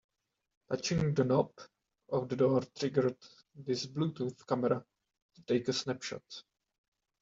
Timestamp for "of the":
2.09-2.35